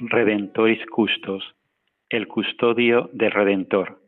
Redentoris 0.00 0.84
Custos, 0.86 1.56
el 2.08 2.28
custodio 2.28 3.10
del 3.12 3.32
Redentor. 3.32 3.98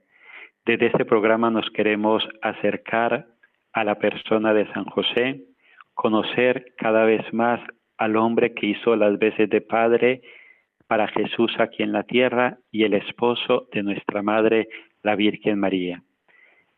Desde 0.64 0.86
este 0.86 1.04
programa 1.04 1.50
nos 1.50 1.68
queremos 1.70 2.22
acercar 2.42 3.26
a 3.72 3.82
la 3.84 3.96
persona 3.96 4.54
de 4.54 4.72
San 4.72 4.84
José, 4.84 5.42
conocer 5.94 6.74
cada 6.76 7.04
vez 7.04 7.22
más 7.32 7.60
al 7.98 8.16
hombre 8.16 8.54
que 8.54 8.66
hizo 8.66 8.94
las 8.94 9.18
veces 9.18 9.50
de 9.50 9.60
Padre 9.62 10.22
para 10.86 11.08
Jesús 11.08 11.52
aquí 11.58 11.82
en 11.82 11.90
la 11.90 12.04
tierra 12.04 12.58
y 12.70 12.84
el 12.84 12.94
esposo 12.94 13.66
de 13.72 13.82
nuestra 13.82 14.22
Madre, 14.22 14.68
la 15.02 15.16
Virgen 15.16 15.58
María. 15.58 16.04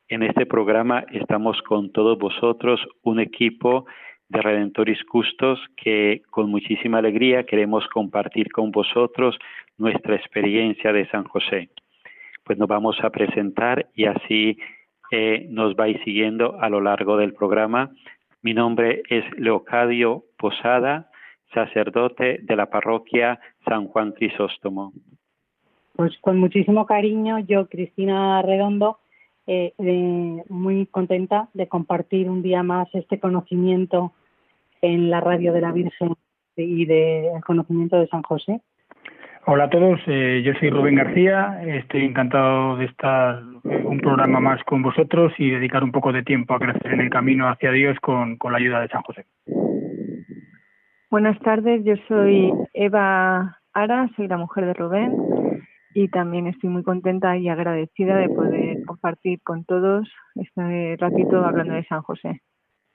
En 0.08 0.22
este 0.22 0.46
programa 0.46 1.04
estamos 1.12 1.60
con 1.62 1.92
todos 1.92 2.18
vosotros, 2.18 2.80
un 3.02 3.20
equipo 3.20 3.84
de 4.32 4.40
Redentoris 4.40 5.04
Custos 5.04 5.60
que 5.76 6.22
con 6.30 6.50
muchísima 6.50 6.98
alegría 6.98 7.44
queremos 7.44 7.86
compartir 7.88 8.50
con 8.50 8.70
vosotros 8.70 9.38
nuestra 9.76 10.16
experiencia 10.16 10.92
de 10.92 11.06
San 11.10 11.24
José. 11.24 11.68
Pues 12.42 12.58
nos 12.58 12.66
vamos 12.66 12.96
a 13.02 13.10
presentar 13.10 13.86
y 13.94 14.06
así 14.06 14.56
eh, 15.10 15.46
nos 15.50 15.76
vais 15.76 16.00
siguiendo 16.02 16.58
a 16.60 16.70
lo 16.70 16.80
largo 16.80 17.18
del 17.18 17.34
programa. 17.34 17.90
Mi 18.40 18.54
nombre 18.54 19.02
es 19.10 19.24
Leocadio 19.38 20.24
Posada, 20.38 21.10
sacerdote 21.52 22.38
de 22.42 22.56
la 22.56 22.66
parroquia 22.66 23.38
San 23.66 23.86
Juan 23.86 24.12
Crisóstomo. 24.12 24.94
Pues 25.94 26.16
con 26.22 26.38
muchísimo 26.40 26.86
cariño, 26.86 27.38
yo, 27.40 27.68
Cristina 27.68 28.40
Redondo, 28.40 28.98
eh, 29.46 29.74
eh, 29.76 30.42
muy 30.48 30.86
contenta 30.86 31.50
de 31.52 31.68
compartir 31.68 32.30
un 32.30 32.42
día 32.42 32.62
más 32.62 32.88
este 32.94 33.20
conocimiento 33.20 34.14
en 34.82 35.10
la 35.10 35.20
radio 35.20 35.52
de 35.52 35.60
la 35.60 35.72
Virgen 35.72 36.14
y 36.56 36.84
del 36.84 37.42
conocimiento 37.46 37.98
de 37.98 38.08
San 38.08 38.22
José. 38.22 38.60
Hola 39.46 39.64
a 39.64 39.70
todos, 39.70 39.98
eh, 40.06 40.42
yo 40.44 40.52
soy 40.54 40.70
Rubén 40.70 40.94
García, 40.94 41.60
estoy 41.66 42.04
encantado 42.04 42.76
de 42.76 42.84
estar 42.84 43.42
eh, 43.64 43.82
un 43.84 43.98
programa 43.98 44.38
más 44.38 44.62
con 44.64 44.82
vosotros 44.82 45.32
y 45.36 45.50
dedicar 45.50 45.82
un 45.82 45.90
poco 45.90 46.12
de 46.12 46.22
tiempo 46.22 46.54
a 46.54 46.60
crecer 46.60 46.92
en 46.92 47.00
el 47.00 47.10
camino 47.10 47.48
hacia 47.48 47.72
Dios 47.72 47.98
con, 48.00 48.36
con 48.36 48.52
la 48.52 48.58
ayuda 48.58 48.80
de 48.80 48.88
San 48.88 49.02
José. 49.02 49.24
Buenas 51.10 51.38
tardes, 51.40 51.82
yo 51.84 51.94
soy 52.06 52.52
Eva 52.72 53.58
Ara, 53.72 54.08
soy 54.14 54.28
la 54.28 54.36
mujer 54.36 54.66
de 54.66 54.74
Rubén 54.74 55.12
y 55.92 56.08
también 56.08 56.46
estoy 56.46 56.70
muy 56.70 56.84
contenta 56.84 57.36
y 57.36 57.48
agradecida 57.48 58.16
de 58.16 58.28
poder 58.28 58.84
compartir 58.84 59.40
con 59.42 59.64
todos 59.64 60.08
este 60.36 60.96
ratito 60.98 61.44
hablando 61.44 61.74
de 61.74 61.84
San 61.84 62.02
José. 62.02 62.40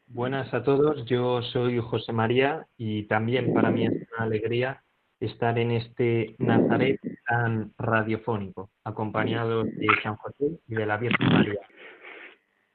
Buenas 0.10 0.54
a 0.54 0.64
todos, 0.64 1.06
yo 1.06 1.42
soy 1.42 1.80
José 1.80 2.14
María 2.14 2.66
y 2.78 3.04
también 3.04 3.54
para 3.54 3.70
mí 3.72 3.86
es 3.86 3.92
una 3.92 4.26
alegría 4.26 4.82
estar 5.20 5.60
en 5.60 5.72
este 5.72 6.34
Nazaret 6.40 7.00
tan 7.28 7.74
radiofónico, 7.78 8.70
acompañado 8.86 9.66
de 9.66 9.88
San 10.02 10.16
José 10.16 10.60
y 10.66 10.76
de 10.76 10.86
la 10.86 10.96
Virgen 10.96 11.28
María. 11.28 11.60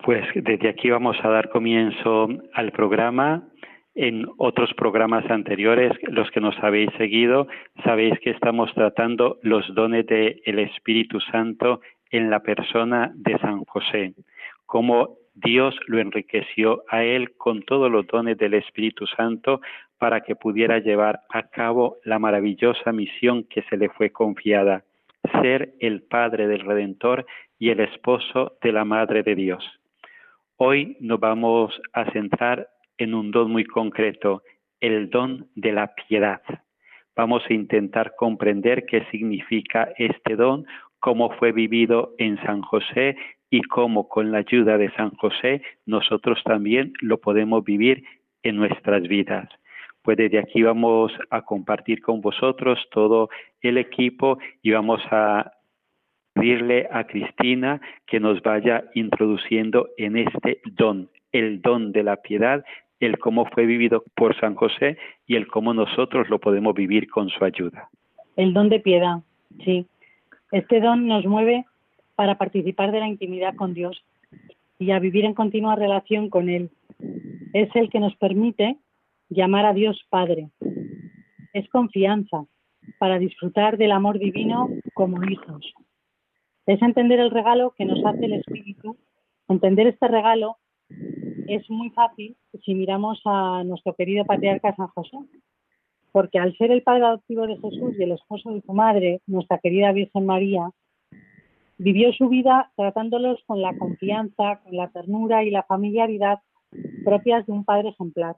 Pues 0.05 0.27
desde 0.35 0.69
aquí 0.69 0.91
vamos 0.91 1.17
a 1.23 1.29
dar 1.29 1.49
comienzo 1.49 2.29
al 2.53 2.71
programa. 2.73 3.49
En 3.95 4.27
otros 4.37 4.73
programas 4.75 5.25
anteriores, 5.31 5.93
los 6.09 6.31
que 6.33 6.41
nos 6.41 6.59
habéis 6.63 6.91
seguido, 6.99 7.47
sabéis 7.83 8.19
que 8.21 8.31
estamos 8.31 8.73
tratando 8.75 9.39
los 9.43 9.75
dones 9.75 10.07
del 10.07 10.59
Espíritu 10.59 11.19
Santo 11.21 11.81
en 12.11 12.29
la 12.29 12.41
persona 12.41 13.11
de 13.15 13.39
San 13.39 13.65
José, 13.65 14.15
cómo 14.67 15.22
Dios 15.45 15.75
lo 15.87 15.99
enriqueció 15.99 16.85
a 16.89 17.03
él 17.05 17.33
con 17.37 17.63
todos 17.63 17.91
los 17.91 18.07
dones 18.07 18.39
del 18.39 18.55
Espíritu 18.55 19.07
Santo 19.07 19.61
para 19.99 20.21
que 20.21 20.37
pudiera 20.37 20.79
llevar 20.79 21.21
a 21.31 21.49
cabo 21.49 21.99
la 22.05 22.19
maravillosa 22.19 22.93
misión 22.93 23.45
que 23.45 23.63
se 23.63 23.77
le 23.77 23.89
fue 23.89 24.11
confiada, 24.11 24.85
ser 25.41 25.75
el 25.81 26.03
Padre 26.03 26.47
del 26.47 26.61
Redentor 26.61 27.27
y 27.59 27.71
el 27.71 27.81
esposo 27.81 28.57
de 28.63 28.73
la 28.73 28.85
Madre 28.85 29.23
de 29.23 29.35
Dios. 29.35 29.65
Hoy 30.57 30.97
nos 31.01 31.19
vamos 31.19 31.81
a 31.93 32.11
centrar 32.13 32.69
en 32.99 33.15
un 33.15 33.31
don 33.31 33.51
muy 33.51 33.65
concreto, 33.65 34.43
el 34.81 35.11
don 35.11 35.49
de 35.55 35.73
la 35.73 35.95
piedad. 35.95 36.43
Vamos 37.17 37.43
a 37.49 37.53
intentar 37.53 38.15
comprender 38.17 38.87
qué 38.87 39.05
significa 39.11 39.93
este 39.99 40.37
don, 40.37 40.67
cómo 41.01 41.31
fue 41.31 41.53
vivido 41.53 42.15
en 42.19 42.41
San 42.43 42.63
José 42.63 43.17
y 43.53 43.61
cómo 43.65 44.09
con 44.09 44.33
la 44.33 44.39
ayuda 44.39 44.79
de 44.79 44.91
San 44.93 45.11
José 45.11 45.61
nosotros 45.85 46.43
también 46.43 46.95
lo 47.03 47.19
podemos 47.19 47.63
vivir 47.63 48.03
en 48.43 48.57
nuestras 48.57 49.03
vidas. 49.03 49.47
Pues 50.01 50.17
desde 50.17 50.39
aquí 50.39 50.63
vamos 50.63 51.13
a 51.29 51.43
compartir 51.43 52.01
con 52.01 52.23
vosotros 52.23 52.79
todo 52.91 53.29
el 53.61 53.77
equipo 53.77 54.39
y 54.63 54.71
vamos 54.71 55.03
a 55.11 55.53
pedirle 56.33 56.89
a 56.91 57.05
Cristina 57.05 57.79
que 58.07 58.21
nos 58.21 58.41
vaya 58.41 58.85
introduciendo 58.95 59.91
en 59.99 60.17
este 60.17 60.63
don, 60.65 61.11
el 61.31 61.61
don 61.61 61.93
de 61.93 62.05
la 62.05 62.17
piedad, 62.17 62.65
el 63.01 63.19
cómo 63.19 63.45
fue 63.45 63.67
vivido 63.67 64.03
por 64.15 64.35
San 64.41 64.55
José 64.55 64.97
y 65.27 65.37
el 65.37 65.47
cómo 65.47 65.75
nosotros 65.75 66.31
lo 66.31 66.41
podemos 66.41 66.75
vivir 66.75 67.11
con 67.11 67.29
su 67.29 67.45
ayuda. 67.45 67.91
El 68.37 68.55
don 68.55 68.71
de 68.71 68.81
piedad, 68.81 69.19
sí. 69.63 69.87
Este 70.53 70.81
don 70.81 71.07
nos 71.07 71.27
mueve 71.27 71.67
para 72.23 72.39
participar 72.39 72.93
de 72.93 73.01
la 73.01 73.09
intimidad 73.09 73.57
con 73.57 73.75
Dios 73.75 74.01
y 74.79 74.93
a 74.93 75.01
vivir 75.01 75.25
en 75.25 75.35
continua 75.35 75.75
relación 75.75 76.31
con 76.31 76.49
Él. 76.49 76.71
Es 77.53 77.69
el 77.75 77.91
que 77.91 77.99
nos 77.99 78.15
permite 78.15 78.79
llamar 79.29 79.67
a 79.67 79.73
Dios 79.73 80.01
Padre. 80.09 80.51
Es 81.53 81.69
confianza 81.69 82.45
para 83.01 83.19
disfrutar 83.19 83.77
del 83.77 83.91
amor 83.91 84.21
divino 84.21 84.69
como 84.95 85.21
hijos. 85.29 85.75
Es 86.65 86.81
entender 86.81 87.19
el 87.19 87.33
regalo 87.33 87.75
que 87.77 87.87
nos 87.87 87.99
hace 88.05 88.27
el 88.27 88.35
Espíritu. 88.35 88.97
Entender 89.49 89.89
este 89.89 90.07
regalo 90.07 90.59
es 91.49 91.69
muy 91.69 91.91
fácil 91.91 92.37
si 92.65 92.77
miramos 92.77 93.21
a 93.25 93.65
nuestro 93.65 93.97
querido 93.97 94.25
patriarca 94.25 94.77
San 94.77 94.87
José, 94.87 95.19
porque 96.13 96.39
al 96.39 96.57
ser 96.57 96.71
el 96.71 96.85
padre 96.85 97.05
adoptivo 97.07 97.49
de 97.49 97.57
Jesús 97.57 97.97
y 97.99 98.05
el 98.05 98.13
esposo 98.13 98.53
de 98.53 98.63
su 98.63 98.73
madre, 98.73 99.21
nuestra 99.27 99.59
querida 99.59 99.91
Virgen 99.91 100.25
María, 100.25 100.71
Vivió 101.85 102.13
su 102.13 102.29
vida 102.29 102.71
tratándolos 102.77 103.43
con 103.45 103.61
la 103.61 103.77
confianza, 103.77 104.61
con 104.63 104.77
la 104.77 104.87
ternura 104.91 105.43
y 105.43 105.51
la 105.51 105.65
familiaridad 105.65 106.39
propias 107.05 107.45
de 107.45 107.53
un 107.53 107.65
padre 107.65 107.89
ejemplar. 107.89 108.37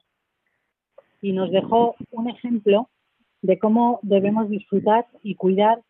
Y 1.21 1.33
nos 1.33 1.51
dejó 1.51 1.95
un 2.11 2.31
ejemplo 2.31 2.89
de 3.43 3.59
cómo 3.59 3.99
debemos 4.01 4.49
disfrutar 4.49 5.07
y 5.23 5.35
cuidar 5.35 5.83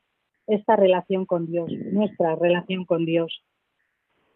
esta 0.49 0.75
relación 0.75 1.27
con 1.27 1.47
Dios, 1.47 1.71
nuestra 1.93 2.35
relación 2.35 2.87
con 2.87 3.07
Dios. 3.07 3.45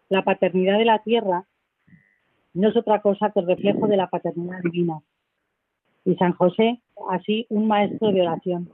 La 0.08 0.22
paternidad 0.22 0.78
de 0.78 0.84
la 0.84 1.00
tierra 1.00 1.44
no 2.54 2.68
es 2.68 2.76
otra 2.76 3.02
cosa 3.02 3.32
que 3.32 3.40
el 3.40 3.48
reflejo 3.48 3.88
de 3.88 3.96
la 3.96 4.06
paternidad 4.06 4.60
divina. 4.62 5.00
Y 6.04 6.14
San 6.14 6.34
José, 6.34 6.80
así, 7.10 7.46
un 7.50 7.66
maestro 7.66 8.12
de 8.12 8.22
oración. 8.22 8.70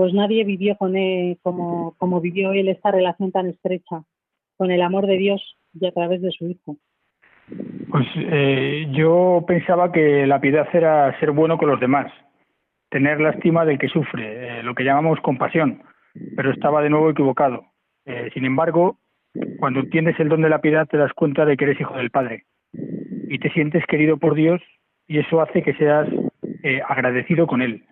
Pues 0.00 0.14
nadie 0.14 0.44
vivió 0.44 0.78
con 0.78 0.96
él 0.96 1.36
como, 1.42 1.94
como 1.98 2.22
vivió 2.22 2.52
él 2.52 2.68
esta 2.68 2.90
relación 2.90 3.32
tan 3.32 3.48
estrecha, 3.48 4.02
con 4.56 4.70
el 4.70 4.80
amor 4.80 5.06
de 5.06 5.18
Dios 5.18 5.58
y 5.78 5.84
a 5.84 5.92
través 5.92 6.22
de 6.22 6.30
su 6.30 6.46
Hijo. 6.46 6.78
Pues 7.90 8.06
eh, 8.16 8.86
yo 8.92 9.44
pensaba 9.46 9.92
que 9.92 10.26
la 10.26 10.40
piedad 10.40 10.66
era 10.72 11.20
ser 11.20 11.32
bueno 11.32 11.58
con 11.58 11.68
los 11.68 11.78
demás, 11.80 12.10
tener 12.88 13.20
lástima 13.20 13.66
del 13.66 13.78
que 13.78 13.88
sufre, 13.88 14.60
eh, 14.60 14.62
lo 14.62 14.74
que 14.74 14.84
llamamos 14.84 15.20
compasión, 15.20 15.82
pero 16.34 16.50
estaba 16.50 16.80
de 16.80 16.88
nuevo 16.88 17.10
equivocado. 17.10 17.66
Eh, 18.06 18.30
sin 18.32 18.46
embargo, 18.46 18.96
cuando 19.58 19.80
entiendes 19.80 20.18
el 20.18 20.30
don 20.30 20.40
de 20.40 20.48
la 20.48 20.62
piedad 20.62 20.88
te 20.88 20.96
das 20.96 21.12
cuenta 21.12 21.44
de 21.44 21.58
que 21.58 21.64
eres 21.64 21.78
hijo 21.78 21.98
del 21.98 22.08
Padre 22.08 22.46
y 22.72 23.38
te 23.38 23.50
sientes 23.50 23.84
querido 23.84 24.16
por 24.16 24.34
Dios 24.34 24.62
y 25.06 25.18
eso 25.18 25.42
hace 25.42 25.62
que 25.62 25.74
seas 25.74 26.08
eh, 26.62 26.80
agradecido 26.88 27.46
con 27.46 27.60
Él 27.60 27.84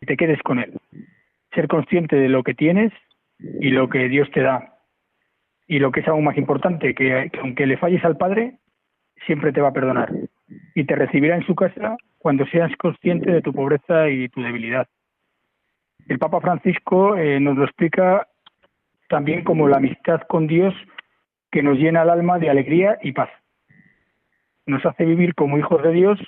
y 0.00 0.06
te 0.06 0.16
quedes 0.16 0.42
con 0.42 0.58
Él. 0.58 0.72
Ser 1.54 1.68
consciente 1.68 2.16
de 2.16 2.28
lo 2.28 2.42
que 2.42 2.54
tienes 2.54 2.92
y 3.38 3.70
lo 3.70 3.88
que 3.88 4.08
Dios 4.08 4.30
te 4.32 4.42
da. 4.42 4.74
Y 5.66 5.78
lo 5.78 5.92
que 5.92 6.00
es 6.00 6.08
aún 6.08 6.24
más 6.24 6.36
importante, 6.36 6.94
que, 6.94 7.30
que 7.32 7.40
aunque 7.40 7.66
le 7.66 7.76
falles 7.76 8.04
al 8.04 8.16
Padre, 8.16 8.58
siempre 9.26 9.52
te 9.52 9.60
va 9.60 9.68
a 9.68 9.72
perdonar 9.72 10.12
y 10.74 10.84
te 10.84 10.96
recibirá 10.96 11.36
en 11.36 11.46
su 11.46 11.54
casa 11.54 11.96
cuando 12.18 12.46
seas 12.46 12.74
consciente 12.76 13.30
de 13.30 13.42
tu 13.42 13.52
pobreza 13.52 14.08
y 14.08 14.28
tu 14.28 14.42
debilidad. 14.42 14.86
El 16.08 16.18
Papa 16.18 16.40
Francisco 16.40 17.16
eh, 17.16 17.40
nos 17.40 17.56
lo 17.56 17.64
explica 17.64 18.26
también 19.08 19.44
como 19.44 19.68
la 19.68 19.76
amistad 19.76 20.22
con 20.28 20.46
Dios 20.46 20.74
que 21.50 21.62
nos 21.62 21.78
llena 21.78 22.02
el 22.02 22.10
alma 22.10 22.38
de 22.38 22.50
alegría 22.50 22.98
y 23.02 23.12
paz. 23.12 23.30
Nos 24.66 24.84
hace 24.86 25.04
vivir 25.04 25.34
como 25.34 25.58
hijos 25.58 25.82
de 25.82 25.92
Dios 25.92 26.18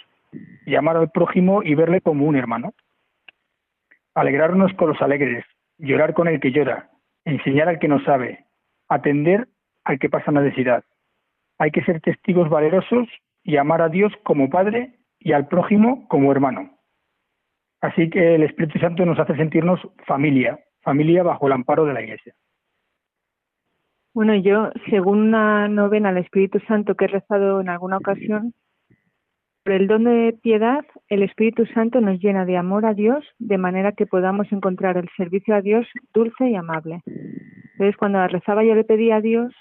y 0.67 0.75
amar 0.75 0.97
al 0.97 1.11
prójimo 1.11 1.63
y 1.63 1.75
verle 1.75 2.01
como 2.01 2.27
un 2.27 2.37
hermano. 2.37 2.75
Alegrarnos 4.15 4.73
con 4.75 4.89
los 4.89 5.03
alegres, 5.03 5.45
llorar 5.79 6.15
con 6.15 6.29
el 6.29 6.41
que 6.41 6.53
llora, 6.53 6.91
enseñar 7.25 7.69
al 7.69 7.79
que 7.79 7.89
no 7.89 8.03
sabe, 8.05 8.47
atender 8.89 9.49
al 9.85 9.99
que 9.99 10.09
pasa 10.09 10.31
necesidad. 10.31 10.85
Hay 11.59 11.71
que 11.71 11.85
ser 11.85 12.01
testigos 12.01 12.49
valerosos 12.49 13.09
y 13.43 13.57
amar 13.57 13.83
a 13.83 13.89
Dios 13.89 14.13
como 14.25 14.51
Padre 14.51 14.99
y 15.19 15.33
al 15.33 15.49
prójimo 15.49 16.07
como 16.09 16.33
hermano. 16.33 16.79
Así 17.81 18.09
que 18.09 18.35
el 18.35 18.43
Espíritu 18.43 18.79
Santo 18.79 19.05
nos 19.05 19.19
hace 19.19 19.37
sentirnos 19.37 19.81
familia, 20.07 20.59
familia 20.83 21.23
bajo 21.23 21.47
el 21.47 21.53
amparo 21.53 21.85
de 21.85 21.93
la 21.93 22.03
Iglesia. 22.03 22.35
Bueno, 24.15 24.35
yo, 24.37 24.71
según 24.89 25.19
una 25.19 25.69
novena 25.69 26.11
al 26.11 26.19
Espíritu 26.19 26.61
Santo 26.69 26.95
que 26.95 27.07
he 27.07 27.09
rezado 27.09 27.61
en 27.61 27.69
alguna 27.69 27.99
ocasión, 27.99 28.55
por 29.65 29.73
el 29.73 29.87
don 29.87 30.05
de 30.05 30.39
piedad, 30.43 30.85
el 31.09 31.23
Espíritu 31.23 31.67
Santo 31.67 32.01
nos 32.01 32.21
llena 32.21 32.45
de 32.45 32.57
amor 32.57 32.87
a 32.87 32.95
Dios, 32.95 33.25
de 33.39 33.59
manera 33.59 33.93
que 33.93 34.07
podamos 34.07 34.53
encontrar 34.53 34.97
el 34.97 35.09
servicio 35.17 35.55
a 35.55 35.63
Dios 35.63 35.87
dulce 36.13 36.51
y 36.51 36.55
amable. 36.55 37.01
Entonces, 37.07 37.97
cuando 37.97 38.19
la 38.19 38.29
rezaba, 38.29 38.65
yo 38.65 38.75
le 38.75 38.85
pedí 38.85 39.11
a 39.11 39.21
Dios 39.21 39.53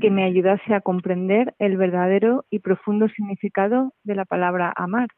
que 0.00 0.10
me 0.10 0.24
ayudase 0.24 0.74
a 0.74 0.80
comprender 0.80 1.54
el 1.58 1.76
verdadero 1.76 2.44
y 2.50 2.60
profundo 2.60 3.08
significado 3.10 3.92
de 4.04 4.14
la 4.14 4.24
palabra 4.24 4.72
amar 4.74 5.08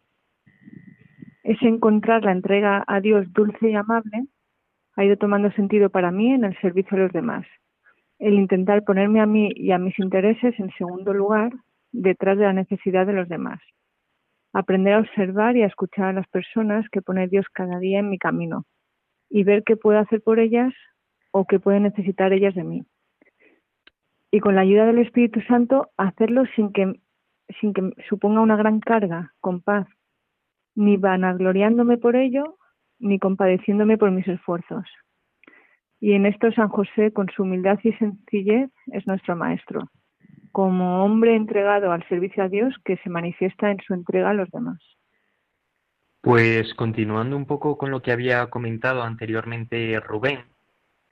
ese 1.49 1.67
encontrar 1.67 2.25
la 2.25 2.33
entrega 2.33 2.85
a 2.87 3.01
Dios 3.01 3.33
dulce 3.33 3.71
y 3.71 3.75
amable 3.75 4.27
ha 4.97 5.05
ido 5.05 5.17
tomando 5.17 5.51
sentido 5.53 5.89
para 5.89 6.11
mí 6.11 6.31
en 6.31 6.45
el 6.45 6.55
servicio 6.61 6.95
a 6.99 7.01
los 7.01 7.13
demás. 7.13 7.47
El 8.19 8.35
intentar 8.35 8.85
ponerme 8.85 9.21
a 9.21 9.27
mí 9.27 9.51
y 9.55 9.71
a 9.71 9.79
mis 9.79 9.99
intereses 9.99 10.55
en 10.59 10.71
segundo 10.77 11.15
lugar 11.15 11.53
detrás 11.91 12.37
de 12.37 12.45
la 12.45 12.53
necesidad 12.53 13.07
de 13.07 13.15
los 13.15 13.31
demás. 13.31 13.61
Aprender 14.53 14.95
a 14.95 15.01
observar 15.01 15.57
y 15.57 15.63
a 15.63 15.67
escuchar 15.67 16.07
a 16.07 16.13
las 16.13 16.29
personas 16.29 16.89
que 16.91 17.03
pone 17.03 17.29
Dios 17.29 17.47
cada 17.53 17.79
día 17.79 18.01
en 18.01 18.11
mi 18.11 18.19
camino 18.19 18.65
y 19.29 19.45
ver 19.45 19.63
qué 19.65 19.77
puedo 19.77 19.99
hacer 19.99 20.23
por 20.23 20.41
ellas 20.41 20.73
o 21.31 21.47
qué 21.47 21.61
pueden 21.61 21.83
necesitar 21.83 22.33
ellas 22.33 22.55
de 22.55 22.65
mí. 22.65 22.85
Y 24.31 24.41
con 24.41 24.55
la 24.55 24.63
ayuda 24.63 24.87
del 24.87 24.99
Espíritu 24.99 25.41
Santo 25.43 25.91
hacerlo 25.97 26.45
sin 26.55 26.73
que, 26.73 27.01
sin 27.61 27.73
que 27.73 27.91
suponga 28.09 28.41
una 28.41 28.57
gran 28.57 28.81
carga, 28.81 29.33
con 29.41 29.61
paz, 29.61 29.87
ni 30.75 30.97
vanagloriándome 30.97 31.99
por 31.99 32.17
ello, 32.17 32.59
ni 32.99 33.19
compadeciéndome 33.19 33.99
por 33.99 34.11
mis 34.11 34.29
esfuerzos. 34.29 34.85
Y 36.01 36.13
en 36.13 36.27
esto 36.27 36.53
San 36.53 36.69
José, 36.69 37.13
con 37.13 37.29
su 37.29 37.43
humildad 37.43 37.79
y 37.83 37.93
sencillez, 37.95 38.71
es 38.87 39.07
nuestro 39.07 39.35
maestro, 39.35 39.91
como 40.53 41.05
hombre 41.05 41.37
entregado 41.37 41.93
al 41.93 42.07
servicio 42.09 42.45
a 42.45 42.49
Dios 42.49 42.75
que 42.85 42.97
se 42.99 43.11
manifiesta 43.11 43.71
en 43.71 43.79
su 43.87 43.95
entrega 43.95 44.31
a 44.31 44.35
los 44.35 44.51
demás. 44.51 44.79
Pues 46.21 46.75
continuando 46.75 47.37
un 47.37 47.47
poco 47.47 47.79
con 47.79 47.91
lo 47.91 48.03
que 48.03 48.13
había 48.13 48.49
comentado 48.51 49.03
anteriormente 49.03 49.99
Rubén, 50.01 50.45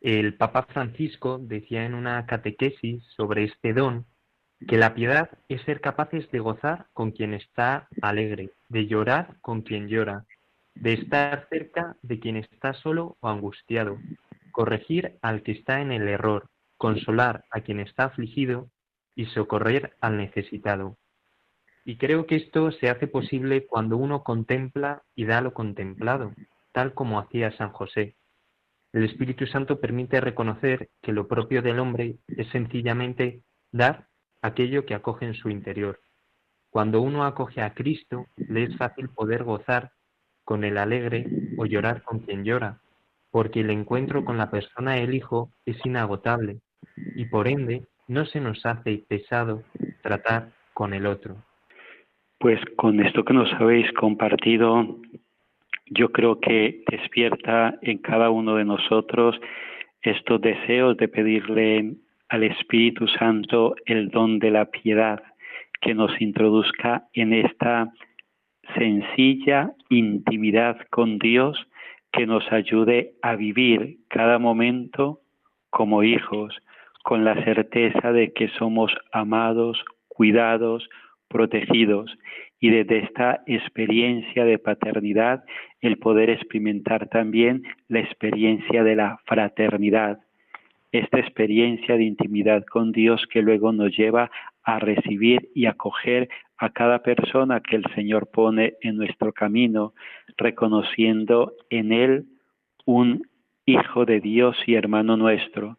el 0.00 0.34
Papa 0.34 0.66
Francisco 0.68 1.38
decía 1.38 1.84
en 1.84 1.94
una 1.94 2.26
catequesis 2.26 3.04
sobre 3.16 3.44
este 3.44 3.72
don 3.72 4.04
que 4.66 4.76
la 4.76 4.94
piedad 4.94 5.30
es 5.48 5.62
ser 5.62 5.80
capaces 5.80 6.30
de 6.30 6.38
gozar 6.38 6.86
con 6.92 7.12
quien 7.12 7.34
está 7.34 7.88
alegre, 8.02 8.50
de 8.68 8.86
llorar 8.86 9.36
con 9.42 9.62
quien 9.62 9.88
llora, 9.88 10.24
de 10.74 10.94
estar 10.94 11.46
cerca 11.50 11.96
de 12.02 12.18
quien 12.18 12.36
está 12.36 12.74
solo 12.74 13.16
o 13.20 13.28
angustiado, 13.28 13.98
corregir 14.52 15.18
al 15.22 15.42
que 15.42 15.52
está 15.52 15.80
en 15.80 15.92
el 15.92 16.08
error, 16.08 16.48
consolar 16.76 17.44
a 17.50 17.60
quien 17.60 17.80
está 17.80 18.04
afligido 18.04 18.68
y 19.16 19.26
socorrer 19.26 19.96
al 20.00 20.18
necesitado. 20.18 20.96
Y 21.84 21.96
creo 21.96 22.26
que 22.26 22.36
esto 22.36 22.70
se 22.70 22.88
hace 22.88 23.08
posible 23.08 23.66
cuando 23.66 23.96
uno 23.96 24.22
contempla 24.22 25.02
y 25.14 25.24
da 25.24 25.40
lo 25.40 25.52
contemplado, 25.54 26.32
tal 26.72 26.94
como 26.94 27.18
hacía 27.18 27.56
San 27.56 27.72
José. 27.72 28.14
El 28.92 29.04
Espíritu 29.04 29.46
Santo 29.46 29.80
permite 29.80 30.20
reconocer 30.20 30.90
que 31.02 31.12
lo 31.12 31.26
propio 31.26 31.62
del 31.62 31.78
hombre 31.80 32.16
es 32.28 32.48
sencillamente 32.50 33.42
dar 33.72 34.08
aquello 34.42 34.84
que 34.84 34.94
acoge 34.94 35.26
en 35.26 35.34
su 35.34 35.48
interior. 35.48 36.00
Cuando 36.70 37.00
uno 37.00 37.24
acoge 37.24 37.62
a 37.62 37.72
Cristo, 37.74 38.26
le 38.36 38.64
es 38.64 38.76
fácil 38.76 39.08
poder 39.08 39.44
gozar 39.44 39.92
con 40.44 40.64
el 40.64 40.78
alegre 40.78 41.26
o 41.56 41.66
llorar 41.66 42.02
con 42.02 42.20
quien 42.20 42.44
llora, 42.44 42.80
porque 43.30 43.60
el 43.60 43.70
encuentro 43.70 44.24
con 44.24 44.38
la 44.38 44.50
persona 44.50 44.98
el 44.98 45.14
Hijo 45.14 45.52
es 45.64 45.76
inagotable 45.84 46.60
y 47.14 47.26
por 47.26 47.48
ende 47.48 47.86
no 48.08 48.24
se 48.26 48.40
nos 48.40 48.64
hace 48.64 49.04
pesado 49.08 49.62
tratar 50.02 50.50
con 50.72 50.94
el 50.94 51.06
otro. 51.06 51.36
Pues 52.38 52.60
con 52.76 53.00
esto 53.00 53.24
que 53.24 53.34
nos 53.34 53.52
habéis 53.54 53.90
compartido, 53.92 54.98
yo 55.86 56.12
creo 56.12 56.40
que 56.40 56.84
despierta 56.90 57.78
en 57.82 57.98
cada 57.98 58.30
uno 58.30 58.56
de 58.56 58.64
nosotros 58.64 59.36
estos 60.02 60.40
deseos 60.40 60.96
de 60.96 61.08
pedirle 61.08 61.94
al 62.28 62.44
Espíritu 62.44 63.06
Santo 63.08 63.74
el 63.86 64.10
don 64.10 64.38
de 64.38 64.50
la 64.50 64.66
piedad, 64.66 65.22
que 65.80 65.94
nos 65.94 66.20
introduzca 66.20 67.04
en 67.12 67.32
esta 67.32 67.92
sencilla 68.76 69.72
intimidad 69.88 70.78
con 70.90 71.18
Dios, 71.18 71.58
que 72.12 72.26
nos 72.26 72.50
ayude 72.52 73.14
a 73.22 73.36
vivir 73.36 73.98
cada 74.08 74.38
momento 74.38 75.20
como 75.70 76.02
hijos, 76.02 76.56
con 77.06 77.24
la 77.24 77.36
certeza 77.44 78.10
de 78.10 78.32
que 78.32 78.48
somos 78.58 78.92
amados, 79.12 79.80
cuidados, 80.08 80.88
protegidos 81.28 82.18
y 82.58 82.70
desde 82.70 82.98
esta 82.98 83.44
experiencia 83.46 84.44
de 84.44 84.58
paternidad 84.58 85.44
el 85.80 85.98
poder 85.98 86.30
experimentar 86.30 87.08
también 87.08 87.62
la 87.86 88.00
experiencia 88.00 88.82
de 88.82 88.96
la 88.96 89.20
fraternidad, 89.24 90.18
esta 90.90 91.20
experiencia 91.20 91.96
de 91.96 92.02
intimidad 92.02 92.64
con 92.64 92.90
Dios 92.90 93.24
que 93.30 93.40
luego 93.40 93.70
nos 93.70 93.96
lleva 93.96 94.28
a 94.64 94.80
recibir 94.80 95.48
y 95.54 95.66
acoger 95.66 96.28
a 96.58 96.70
cada 96.70 97.04
persona 97.04 97.60
que 97.60 97.76
el 97.76 97.84
Señor 97.94 98.32
pone 98.32 98.74
en 98.80 98.96
nuestro 98.96 99.32
camino, 99.32 99.94
reconociendo 100.36 101.52
en 101.70 101.92
Él 101.92 102.24
un 102.84 103.28
Hijo 103.64 104.04
de 104.04 104.20
Dios 104.20 104.56
y 104.66 104.74
hermano 104.74 105.16
nuestro. 105.16 105.76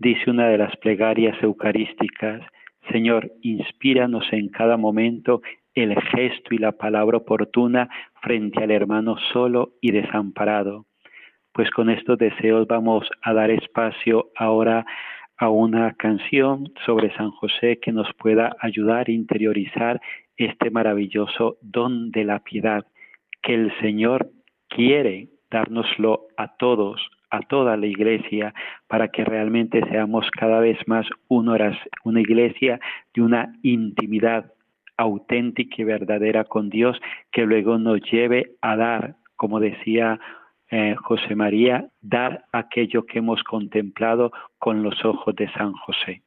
Dice 0.00 0.28
una 0.30 0.48
de 0.48 0.58
las 0.58 0.76
plegarias 0.78 1.40
eucarísticas, 1.42 2.42
Señor, 2.90 3.30
inspíranos 3.42 4.24
en 4.32 4.48
cada 4.48 4.76
momento 4.76 5.42
el 5.74 5.94
gesto 5.94 6.52
y 6.52 6.58
la 6.58 6.72
palabra 6.72 7.18
oportuna 7.18 7.88
frente 8.20 8.64
al 8.64 8.72
hermano 8.72 9.16
solo 9.32 9.74
y 9.80 9.92
desamparado 9.92 10.86
pues 11.52 11.70
con 11.70 11.90
estos 11.90 12.18
deseos 12.18 12.66
vamos 12.66 13.08
a 13.22 13.32
dar 13.32 13.50
espacio 13.50 14.30
ahora 14.36 14.86
a 15.36 15.48
una 15.48 15.94
canción 15.94 16.72
sobre 16.86 17.14
San 17.16 17.30
José 17.30 17.78
que 17.80 17.92
nos 17.92 18.08
pueda 18.14 18.56
ayudar 18.60 19.08
a 19.08 19.12
interiorizar 19.12 20.00
este 20.36 20.70
maravilloso 20.70 21.56
don 21.60 22.10
de 22.10 22.24
la 22.24 22.40
piedad 22.40 22.86
que 23.42 23.54
el 23.54 23.72
Señor 23.80 24.30
quiere 24.68 25.28
dárnoslo 25.50 26.28
a 26.36 26.56
todos, 26.56 27.00
a 27.30 27.40
toda 27.40 27.76
la 27.76 27.86
iglesia, 27.86 28.54
para 28.88 29.08
que 29.08 29.24
realmente 29.24 29.80
seamos 29.88 30.30
cada 30.32 30.60
vez 30.60 30.78
más 30.86 31.06
una, 31.28 31.56
iglesia 32.20 32.80
de 33.14 33.22
una 33.22 33.52
intimidad 33.62 34.52
auténtica 34.96 35.76
y 35.78 35.84
verdadera 35.84 36.44
con 36.44 36.68
Dios 36.68 37.00
que 37.30 37.46
luego 37.46 37.78
nos 37.78 38.00
lleve 38.10 38.52
a 38.60 38.76
dar, 38.76 39.16
como 39.36 39.60
decía 39.60 40.20
eh, 40.70 40.94
José 41.02 41.34
María, 41.34 41.88
dar 42.00 42.44
aquello 42.52 43.06
que 43.06 43.18
hemos 43.18 43.42
contemplado 43.42 44.32
con 44.58 44.82
los 44.82 45.04
ojos 45.04 45.34
de 45.36 45.50
San 45.52 45.72
José. 45.72 46.22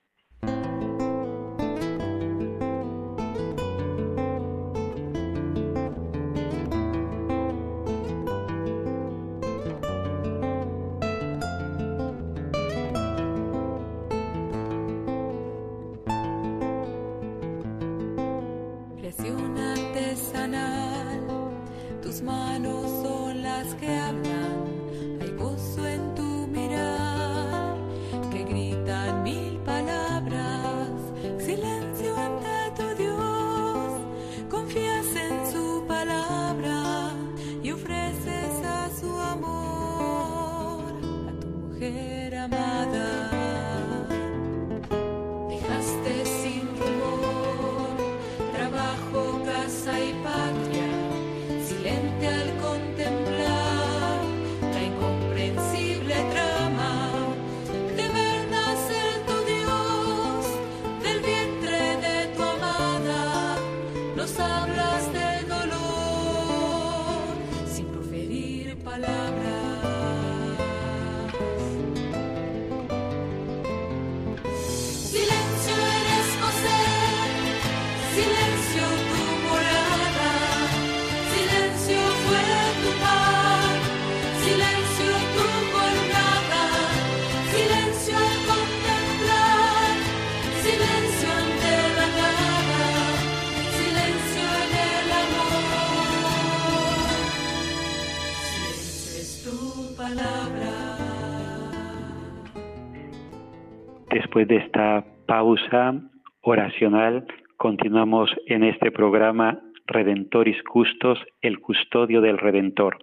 De 104.47 104.57
esta 104.57 105.05
pausa 105.25 106.01
oracional, 106.41 107.25
continuamos 107.55 108.29
en 108.47 108.65
este 108.65 108.91
programa 108.91 109.61
Redentoris 109.85 110.61
Custos, 110.63 111.17
el 111.41 111.61
custodio 111.61 112.19
del 112.19 112.37
Redentor. 112.37 112.97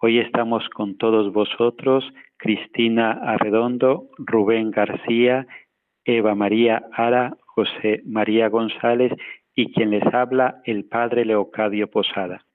Hoy 0.00 0.20
estamos 0.20 0.66
con 0.70 0.96
todos 0.96 1.34
vosotros, 1.34 2.10
Cristina 2.38 3.10
Arredondo, 3.10 4.08
Rubén 4.16 4.70
García, 4.70 5.46
Eva 6.04 6.34
María 6.34 6.82
Ara, 6.92 7.36
José 7.44 8.00
María 8.06 8.48
González 8.48 9.12
y 9.54 9.72
quien 9.74 9.90
les 9.90 10.06
habla, 10.14 10.62
el 10.64 10.86
Padre 10.86 11.26
Leocadio 11.26 11.90
Posada. 11.90 12.46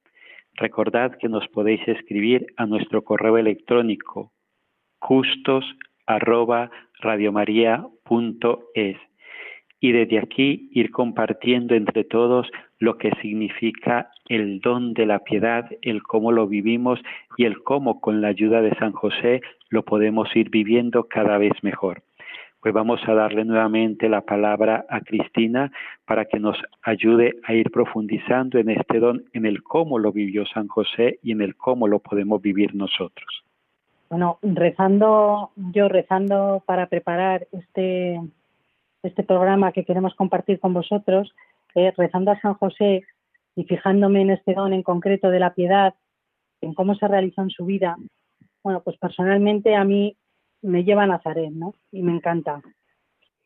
Recordad 0.56 1.16
que 1.20 1.30
nos 1.30 1.48
podéis 1.50 1.88
escribir 1.88 2.48
a 2.58 2.66
nuestro 2.66 3.04
correo 3.04 3.38
electrónico 3.38 4.32
custos 4.98 5.64
radiomaria.es 6.08 8.98
y 9.80 9.92
desde 9.92 10.18
aquí 10.18 10.68
ir 10.72 10.90
compartiendo 10.90 11.76
entre 11.76 12.06
todos 12.06 12.50
lo 12.80 12.98
que 12.98 13.12
significa 13.22 14.10
el 14.28 14.60
don 14.60 14.94
de 14.94 15.06
la 15.06 15.20
piedad, 15.20 15.70
el 15.84 16.02
cómo 16.02 16.32
lo 16.32 16.48
vivimos 16.48 17.00
y 17.38 17.46
el 17.46 17.62
cómo 17.62 18.02
con 18.02 18.20
la 18.20 18.30
ayuda 18.30 18.62
de 18.62 18.74
San 18.80 18.94
José 18.94 19.42
lo 19.70 19.84
podemos 19.84 20.36
ir 20.36 20.50
viviendo 20.50 21.04
cada 21.04 21.38
vez 21.38 21.54
mejor. 21.62 22.02
Pues 22.62 22.74
vamos 22.74 23.00
a 23.08 23.14
darle 23.14 23.46
nuevamente 23.46 24.10
la 24.10 24.22
palabra 24.22 24.88
a 24.90 25.02
Cristina 25.02 25.72
para 26.06 26.26
que 26.26 26.40
nos 26.40 26.58
ayude 26.82 27.36
a 27.44 27.54
ir 27.54 27.70
profundizando 27.70 28.58
en 28.58 28.72
este 28.72 29.00
don, 29.00 29.24
en 29.34 29.46
el 29.46 29.62
cómo 29.62 30.00
lo 30.00 30.12
vivió 30.12 30.48
San 30.48 30.68
José 30.68 31.20
y 31.22 31.32
en 31.32 31.42
el 31.42 31.56
cómo 31.56 31.88
lo 31.88 32.00
podemos 32.00 32.42
vivir 32.42 32.74
nosotros. 32.74 33.45
Bueno, 34.10 34.40
rezando, 34.42 35.52
yo 35.56 35.88
rezando 35.90 36.64
para 36.66 36.88
preparar 36.88 37.48
este, 37.52 38.22
este 39.04 39.24
programa 39.24 39.72
que 39.72 39.84
queremos 39.84 40.14
compartir 40.16 40.60
con 40.60 40.74
vosotros, 40.74 41.34
eh, 41.74 41.92
rezando 41.98 42.32
a 42.32 42.40
San 42.40 42.54
José 42.54 43.04
y 43.56 43.64
fijándome 43.64 44.22
en 44.22 44.30
este 44.32 44.54
don 44.54 44.74
en 44.74 44.84
concreto 44.84 45.30
de 45.30 45.40
la 45.40 45.54
piedad, 45.54 45.96
en 46.62 46.74
cómo 46.74 46.96
se 46.96 47.08
realizó 47.08 47.42
en 47.42 47.50
su 47.50 47.66
vida, 47.66 47.98
bueno, 48.64 48.82
pues 48.82 48.98
personalmente 48.98 49.76
a 49.76 49.84
mí 49.84 50.18
me 50.64 50.84
lleva 50.84 51.04
a 51.04 51.08
Nazaret, 51.08 51.52
¿no? 51.52 51.76
Y 51.92 52.02
me 52.02 52.12
encanta. 52.12 52.62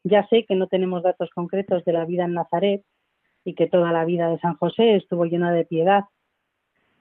Ya 0.06 0.25
sé 0.28 0.46
que 0.46 0.56
no 0.56 0.68
tenemos 0.68 1.04
datos 1.04 1.30
concretos 1.32 1.84
de 1.84 1.92
la 1.92 2.06
vida 2.06 2.24
en 2.24 2.34
Nazaret 2.34 2.84
y 3.44 3.54
que 3.54 3.68
toda 3.68 3.92
la 3.92 4.06
vida 4.06 4.30
de 4.30 4.39
San 4.39 4.56
José 4.56 4.96
estuvo 4.96 5.25
llena 5.25 5.51
de 5.51 5.66
piedad, 5.66 6.06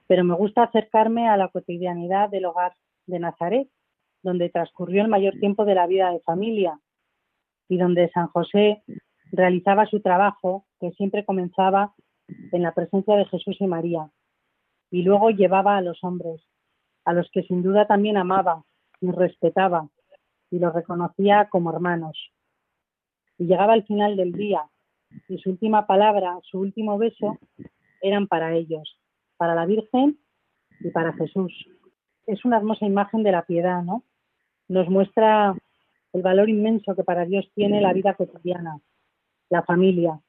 pero 0.07 0.23
me 0.23 0.35
gusta 0.35 0.63
acercarme 0.63 1.29
a 1.29 1.37
la 1.37 1.47
cotidianidad 1.47 2.29
del 2.29 2.45
hogar 2.45 2.73
de 3.09 3.19
Nazaret, 3.19 3.67
donde 4.23 4.49
transcurrió 4.49 5.01
el 5.01 5.07
mayor 5.07 5.33
tiempo 5.39 5.65
de 5.65 5.75
la 5.75 5.87
vida 5.87 6.11
de 6.11 6.19
familia 6.21 6.79
y 7.67 7.77
donde 7.77 8.09
San 8.09 8.27
José 8.27 8.83
realizaba 9.31 9.85
su 9.85 10.01
trabajo, 10.01 10.65
que 10.79 10.91
siempre 10.91 11.25
comenzaba 11.25 11.93
en 12.51 12.63
la 12.63 12.73
presencia 12.73 13.15
de 13.15 13.25
Jesús 13.25 13.57
y 13.59 13.67
María, 13.67 14.09
y 14.91 15.03
luego 15.03 15.29
llevaba 15.29 15.77
a 15.77 15.81
los 15.81 16.03
hombres, 16.03 16.41
a 17.05 17.13
los 17.13 17.29
que 17.31 17.43
sin 17.43 17.61
duda 17.61 17.85
también 17.85 18.17
amaba 18.17 18.63
y 19.01 19.11
respetaba 19.11 19.87
y 20.51 20.59
los 20.59 20.73
reconocía 20.73 21.47
como 21.49 21.71
hermanos. 21.71 22.17
Y 23.37 23.45
llegaba 23.45 23.73
al 23.73 23.85
final 23.85 24.17
del 24.17 24.31
día 24.31 24.63
y 25.27 25.37
su 25.37 25.51
última 25.51 25.85
palabra, 25.85 26.39
su 26.43 26.59
último 26.59 26.97
beso, 26.97 27.37
eran 28.01 28.27
para 28.27 28.55
ellos, 28.55 28.99
para 29.37 29.55
la 29.55 29.65
Virgen 29.65 30.19
y 30.79 30.89
para 30.89 31.13
Jesús 31.13 31.53
es 32.29 32.45
una 32.45 32.57
hermosa 32.57 32.85
imagen 32.85 33.23
de 33.23 33.31
la 33.31 33.43
piedad, 33.43 33.83
¿no? 33.83 34.03
Nos 34.67 34.87
muestra 34.87 35.55
el 36.13 36.21
valor 36.21 36.49
inmenso 36.49 36.95
que 36.95 37.03
para 37.03 37.25
Dios 37.25 37.49
tiene 37.55 37.81
la 37.81 37.93
vida 37.93 38.13
cotidiana, 38.13 38.79
la 39.49 39.63
familia, 39.63 40.19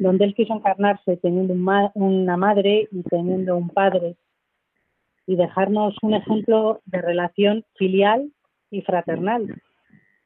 donde 0.00 0.24
Él 0.24 0.34
quiso 0.34 0.54
encarnarse 0.54 1.16
teniendo 1.18 1.54
una 1.94 2.36
madre 2.36 2.88
y 2.90 3.02
teniendo 3.02 3.56
un 3.56 3.68
padre 3.68 4.16
y 5.26 5.36
dejarnos 5.36 5.96
un 6.02 6.14
ejemplo 6.14 6.80
de 6.84 7.02
relación 7.02 7.64
filial 7.74 8.32
y 8.70 8.82
fraternal, 8.82 9.60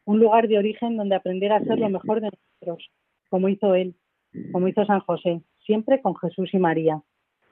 un 0.04 0.20
lugar 0.20 0.46
de 0.46 0.58
origen 0.58 0.96
donde 0.96 1.14
aprender 1.14 1.52
a 1.52 1.64
ser 1.64 1.78
lo 1.78 1.88
mejor 1.88 2.20
de 2.20 2.30
nosotros, 2.30 2.90
como 3.30 3.48
hizo 3.48 3.74
Él, 3.74 3.94
como 4.52 4.68
hizo 4.68 4.84
San 4.84 5.00
José, 5.00 5.40
siempre 5.64 6.00
con 6.00 6.14
Jesús 6.16 6.50
y 6.52 6.58
María. 6.58 7.02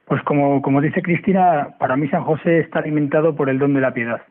Pues 0.09 0.23
como, 0.23 0.63
como 0.63 0.81
dice 0.81 1.03
Cristina, 1.03 1.77
para 1.79 1.97
mí 1.97 2.09
San 2.09 2.25
José 2.25 2.61
está 2.61 2.79
alimentado 2.79 3.37
por 3.37 3.51
el 3.51 3.59
don 3.59 3.75
de 3.75 3.83
la 3.83 3.93
piedad. 3.93 4.23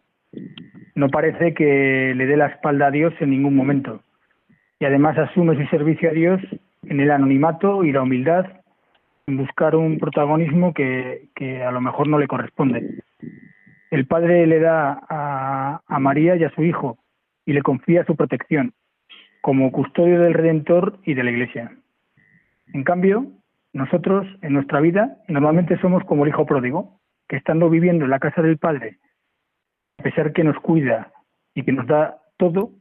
No 0.95 1.09
parece 1.09 1.53
que 1.53 2.13
le 2.15 2.25
dé 2.25 2.35
la 2.35 2.47
espalda 2.47 2.87
a 2.87 2.91
Dios 2.91 3.13
en 3.19 3.29
ningún 3.29 3.55
momento. 3.55 4.01
Y 4.79 4.85
además 4.85 5.17
asume 5.19 5.55
su 5.55 5.67
servicio 5.67 6.09
a 6.09 6.13
Dios 6.13 6.41
en 6.87 6.99
el 6.99 7.11
anonimato 7.11 7.83
y 7.83 7.91
la 7.91 8.01
humildad, 8.01 8.45
en 9.27 9.37
buscar 9.37 9.75
un 9.75 9.99
protagonismo 9.99 10.73
que, 10.73 11.29
que 11.35 11.63
a 11.63 11.71
lo 11.71 11.79
mejor 11.79 12.07
no 12.07 12.17
le 12.17 12.27
corresponde. 12.27 13.03
El 13.91 14.07
Padre 14.07 14.47
le 14.47 14.59
da 14.59 14.99
a, 15.07 15.81
a 15.85 15.99
María 15.99 16.35
y 16.37 16.43
a 16.43 16.49
su 16.49 16.63
Hijo 16.63 16.97
y 17.45 17.53
le 17.53 17.61
confía 17.61 18.03
su 18.05 18.15
protección, 18.15 18.73
como 19.41 19.71
custodio 19.71 20.21
del 20.21 20.33
Redentor 20.33 20.97
y 21.05 21.13
de 21.13 21.23
la 21.23 21.31
Iglesia. 21.31 21.71
En 22.73 22.83
cambio, 22.83 23.27
nosotros 23.77 24.27
en 24.41 24.53
nuestra 24.53 24.79
vida 24.81 25.17
normalmente 25.27 25.77
somos 25.79 26.03
como 26.05 26.23
el 26.23 26.29
hijo 26.29 26.45
pródigo, 26.45 26.99
que 27.27 27.37
estando 27.37 27.69
viviendo 27.69 28.05
en 28.05 28.11
la 28.11 28.19
casa 28.19 28.41
del 28.41 28.57
Padre, 28.57 28.97
a 29.99 30.03
pesar 30.03 30.33
que 30.33 30.43
nos 30.43 30.57
cuida 30.59 31.11
y 31.53 31.63
que 31.63 31.71
nos 31.71 31.85
da 31.85 32.17
todo, 32.37 32.71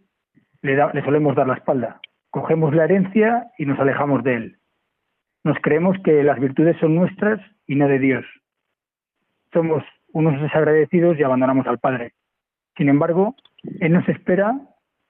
le, 0.63 0.77
le 0.77 1.05
solemos 1.05 1.37
dar 1.37 1.47
la 1.47 1.55
espalda. 1.55 2.01
Cogemos 2.31 2.75
la 2.75 2.85
herencia 2.85 3.51
y 3.59 3.67
nos 3.67 3.79
alejamos 3.79 4.25
de 4.25 4.35
él. 4.35 4.59
Nos 5.45 5.59
creemos 5.61 5.97
que 6.03 6.23
las 6.25 6.41
virtudes 6.41 6.77
son 6.79 6.95
nuestras 6.95 7.41
y 7.67 7.77
no 7.77 7.89
de 7.89 7.99
Dios. 7.99 8.25
Somos 9.53 9.85
unos 10.13 10.41
desagradecidos 10.41 11.19
y 11.19 11.23
abandonamos 11.23 11.67
al 11.67 11.79
Padre. 11.79 12.15
Sin 12.77 12.89
embargo, 12.89 13.37
Él 13.81 13.93
nos 13.93 14.09
espera 14.09 14.59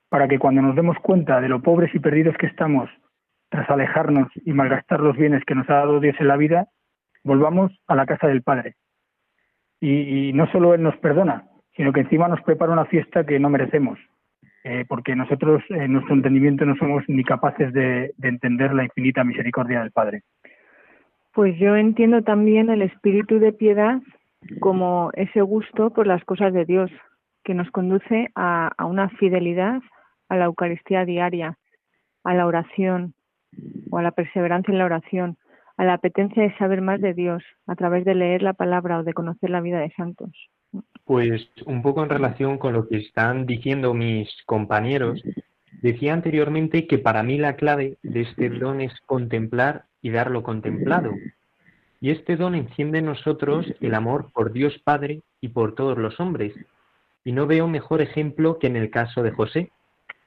para 0.09 0.27
que 0.27 0.39
cuando 0.39 0.63
nos 0.63 0.75
demos 0.75 0.97
cuenta 0.99 1.41
de 1.41 1.49
lo 1.49 1.63
pobres 1.63 1.95
y 1.95 2.01
perdidos 2.01 2.37
que 2.37 2.47
estamos 2.47 2.91
tras 3.49 3.69
alejarnos 3.71 4.29
y 4.45 4.53
malgastar 4.53 5.01
los 5.01 5.17
bienes 5.17 5.45
que 5.45 5.55
nos 5.55 5.69
ha 5.71 5.75
dado 5.75 6.01
Dios 6.01 6.17
en 6.19 6.29
la 6.29 6.37
vida, 6.37 6.69
volvamos 7.25 7.73
a 7.87 7.95
la 7.95 8.07
casa 8.07 8.27
del 8.29 8.43
Padre. 8.43 8.75
Y, 9.81 10.33
no 10.33 10.47
solo 10.51 10.75
Él 10.75 10.83
nos 10.83 10.97
perdona, 10.99 11.45
sino 11.77 11.93
que 11.93 12.01
encima 12.01 12.29
nos 12.29 12.41
prepara 12.43 12.73
una 12.73 12.87
fiesta 12.87 13.25
que 13.25 13.39
no 13.39 13.51
merecemos, 13.51 13.99
eh, 14.65 14.85
porque 14.89 15.15
nosotros 15.15 15.63
en 15.69 15.93
nuestro 15.93 16.15
entendimiento 16.15 16.65
no 16.65 16.77
somos 16.77 17.05
ni 17.09 17.23
capaces 17.25 17.73
de, 17.73 18.13
de 18.17 18.29
entender 18.29 18.73
la 18.75 18.85
infinita 18.85 19.23
misericordia 19.23 19.81
del 19.81 19.93
Padre. 19.93 20.23
Pues 21.35 21.59
yo 21.59 21.77
entiendo 21.77 22.23
también 22.23 22.71
el 22.71 22.83
espíritu 22.83 23.39
de 23.39 23.53
piedad 23.53 24.01
como 24.61 25.11
ese 25.15 25.41
gusto 25.41 25.91
por 25.91 26.07
las 26.07 26.25
cosas 26.25 26.53
de 26.53 26.65
Dios, 26.65 26.91
que 27.45 27.55
nos 27.55 27.71
conduce 27.71 28.31
a, 28.35 28.71
una 28.85 29.09
fidelidad 29.09 29.81
a 30.29 30.37
la 30.37 30.47
Eucaristía 30.47 31.05
diaria, 31.05 31.57
a 32.25 32.35
la 32.35 32.47
oración 32.47 33.15
o 33.91 33.99
a 33.99 34.03
la 34.03 34.13
perseverancia 34.13 34.73
en 34.73 34.79
la 34.79 34.85
oración, 34.85 35.37
a 35.77 35.85
la 35.85 35.95
apetencia 35.95 36.43
de 36.43 36.57
saber 36.57 36.81
más 36.81 37.01
de 37.01 37.15
Dios 37.15 37.43
a 37.67 37.75
través 37.75 38.05
de 38.05 38.15
leer 38.15 38.43
la 38.43 38.55
palabra 38.55 38.99
o 38.99 39.03
de 39.03 39.13
conocer 39.13 39.51
la 39.51 39.61
vida 39.61 39.79
de 39.79 39.91
santos. 39.91 40.31
Pues 41.05 41.49
un 41.67 41.83
poco 41.83 42.03
en 42.03 42.11
relación 42.11 42.59
con 42.59 42.73
lo 42.73 42.89
que 42.89 42.97
están 42.99 43.47
diciendo 43.47 43.95
mis 43.95 44.29
compañeros, 44.47 45.23
decía 45.83 46.13
anteriormente 46.13 46.87
que 46.87 46.99
para 46.99 47.23
mí 47.23 47.39
la 47.39 47.57
clave 47.57 47.99
de 48.03 48.23
este 48.23 48.49
don 48.49 48.81
es 48.81 48.93
contemplar 49.07 49.85
y 50.03 50.11
dar 50.11 50.31
lo 50.31 50.43
contemplado. 50.43 51.13
Y 52.01 52.11
este 52.11 52.37
don 52.37 52.55
enciende 52.55 52.99
en 52.99 53.07
nosotros 53.07 53.67
el 53.81 53.95
amor 53.95 54.31
por 54.33 54.53
Dios 54.53 54.79
Padre 54.85 55.23
y 55.41 55.49
por 55.49 55.75
todos 55.75 55.97
los 55.99 56.21
hombres. 56.21 56.55
Y 57.25 57.33
no 57.33 57.47
veo 57.47 57.67
mejor 57.69 58.01
ejemplo 58.01 58.59
que 58.59 58.67
en 58.67 58.77
el 58.77 58.91
caso 58.91 59.23
de 59.23 59.33
José. 59.33 59.71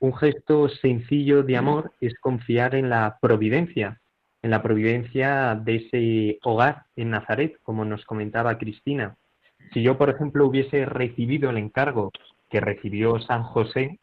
Un 0.02 0.16
gesto 0.16 0.70
sencillo 0.70 1.44
de 1.44 1.58
amor 1.58 1.92
es 2.00 2.18
confiar 2.20 2.74
en 2.74 2.90
la 2.90 3.18
providencia, 3.22 4.00
en 4.42 4.52
la 4.52 4.64
providencia 4.64 5.56
de 5.56 5.76
ese 5.76 6.40
hogar 6.44 6.86
en 6.96 7.10
Nazaret, 7.10 7.58
como 7.64 7.84
nos 7.84 8.06
comentaba 8.06 8.58
Cristina. 8.58 9.18
Si 9.74 9.84
yo, 9.84 9.98
por 9.98 10.10
ejemplo, 10.10 10.48
hubiese 10.48 10.86
recibido 10.86 11.50
el 11.50 11.58
encargo 11.58 12.12
que 12.50 12.62
recibió 12.62 13.20
San 13.20 13.44
José 13.44 14.00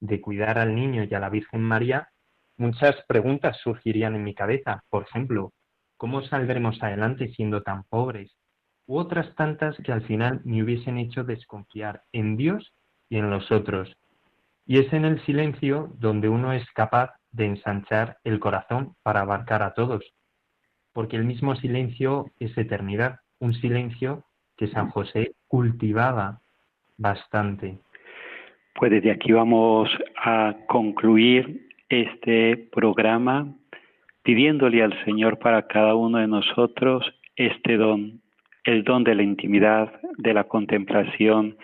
de 0.00 0.20
cuidar 0.22 0.58
al 0.58 0.74
niño 0.74 1.04
y 1.04 1.14
a 1.14 1.20
la 1.20 1.28
Virgen 1.28 1.60
María, 1.60 2.08
muchas 2.56 2.96
preguntas 3.06 3.58
surgirían 3.62 4.14
en 4.14 4.24
mi 4.24 4.34
cabeza. 4.34 4.82
Por 4.88 5.02
ejemplo, 5.02 5.52
¿cómo 5.98 6.22
saldremos 6.22 6.82
adelante 6.82 7.28
siendo 7.34 7.62
tan 7.62 7.84
pobres? 7.84 8.34
U 8.86 8.96
otras 8.96 9.34
tantas 9.34 9.76
que 9.84 9.92
al 9.92 10.06
final 10.06 10.40
me 10.44 10.62
hubiesen 10.62 10.96
hecho 10.96 11.22
desconfiar 11.22 12.02
en 12.12 12.38
Dios 12.38 12.72
y 13.10 13.18
en 13.18 13.28
los 13.28 13.52
otros. 13.52 13.94
Y 14.66 14.78
es 14.78 14.92
en 14.92 15.04
el 15.04 15.20
silencio 15.24 15.90
donde 15.98 16.28
uno 16.28 16.52
es 16.52 16.64
capaz 16.72 17.14
de 17.32 17.46
ensanchar 17.46 18.18
el 18.24 18.38
corazón 18.40 18.94
para 19.02 19.20
abarcar 19.20 19.62
a 19.62 19.74
todos, 19.74 20.04
porque 20.92 21.16
el 21.16 21.24
mismo 21.24 21.54
silencio 21.56 22.30
es 22.38 22.56
eternidad, 22.56 23.20
un 23.40 23.54
silencio 23.54 24.24
que 24.56 24.68
San 24.68 24.88
José 24.90 25.32
cultivaba 25.48 26.40
bastante. 26.96 27.78
Pues 28.74 28.90
desde 28.90 29.10
aquí 29.10 29.32
vamos 29.32 29.90
a 30.16 30.54
concluir 30.66 31.68
este 31.88 32.56
programa 32.72 33.54
pidiéndole 34.22 34.82
al 34.82 35.04
Señor 35.04 35.38
para 35.38 35.66
cada 35.66 35.94
uno 35.94 36.18
de 36.18 36.26
nosotros 36.26 37.04
este 37.36 37.76
don, 37.76 38.22
el 38.64 38.84
don 38.84 39.04
de 39.04 39.14
la 39.14 39.22
intimidad, 39.22 40.00
de 40.16 40.32
la 40.32 40.44
contemplación, 40.44 41.56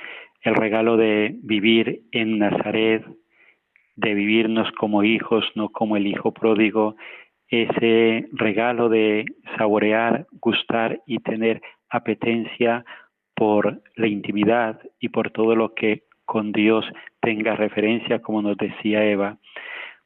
el 0.43 0.55
regalo 0.55 0.97
de 0.97 1.37
vivir 1.43 2.03
en 2.13 2.39
Nazaret, 2.39 3.05
de 3.97 4.15
vivirnos 4.15 4.71
como 4.73 5.05
hijos, 5.05 5.45
no 5.55 5.69
como 5.69 5.97
el 5.97 6.07
hijo 6.07 6.33
pródigo, 6.33 6.97
ese 7.49 8.29
regalo 8.33 8.89
de 8.89 9.27
saborear, 9.59 10.27
gustar 10.41 11.01
y 11.07 11.19
tener 11.19 11.61
apetencia 11.91 12.85
por 13.35 13.83
la 13.97 14.07
intimidad 14.07 14.81
y 15.01 15.09
por 15.09 15.31
todo 15.31 15.57
lo 15.57 15.75
que 15.75 16.05
con 16.25 16.53
Dios 16.53 16.85
tenga 17.21 17.57
referencia, 17.57 18.21
como 18.23 18.41
nos 18.41 18.57
decía 18.57 19.05
Eva. 19.05 19.39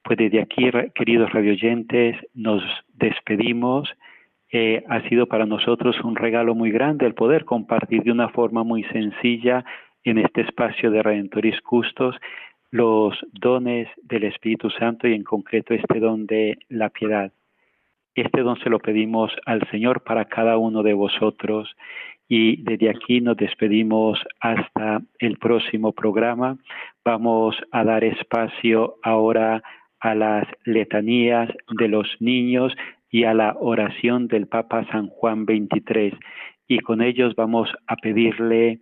Pues 0.03 0.19
desde 0.19 0.41
aquí, 0.41 0.71
queridos 0.95 1.31
radioyentes, 1.33 2.17
nos 2.33 2.63
despedimos. 2.95 3.89
Eh, 4.51 4.85
ha 4.89 5.01
sido 5.09 5.27
para 5.27 5.47
nosotros 5.47 6.01
un 6.03 6.17
regalo 6.17 6.55
muy 6.55 6.71
grande 6.71 7.07
el 7.07 7.15
poder 7.15 7.45
compartir 7.45 8.05
de 8.05 8.13
una 8.13 8.29
forma 8.29 8.63
muy 8.63 8.85
sencilla 8.85 9.65
en 10.05 10.19
este 10.19 10.43
espacio 10.43 10.91
de 10.91 11.03
Redentoris 11.03 11.61
Custos 11.63 12.17
los 12.71 13.17
dones 13.33 13.89
del 14.03 14.25
Espíritu 14.25 14.69
Santo 14.69 15.07
y 15.07 15.15
en 15.15 15.23
concreto 15.23 15.75
este 15.75 16.01
don 16.01 16.27
de 16.27 16.59
la 16.69 16.91
piedad. 16.91 17.33
Este 18.15 18.43
don 18.43 18.59
se 18.61 18.69
lo 18.69 18.81
pedimos 18.81 19.33
al 19.47 19.61
Señor 19.71 20.03
para 20.03 20.25
cada 20.25 20.59
uno 20.59 20.83
de 20.83 20.93
vosotros 20.93 21.75
y 22.29 22.63
desde 22.63 22.91
aquí 22.91 23.21
nos 23.21 23.37
despedimos 23.37 24.19
hasta 24.41 25.03
el 25.19 25.39
próximo 25.39 25.93
programa. 25.93 26.59
Vamos 27.05 27.57
a 27.71 27.85
dar 27.85 28.03
espacio 28.03 28.97
ahora 29.03 29.63
a 30.01 30.15
las 30.15 30.47
letanías 30.65 31.49
de 31.79 31.89
los 31.89 32.09
niños 32.21 32.73
y 33.09 33.23
a 33.23 33.35
la 33.35 33.57
oración 33.59 34.27
del 34.27 34.49
Papa 34.49 34.85
San 34.91 35.07
Juan 35.07 35.45
XXIII. 35.45 36.19
Y 36.67 36.79
con 36.81 37.03
ellos 37.03 37.37
vamos 37.37 37.69
a 37.87 37.95
pedirle 37.97 38.81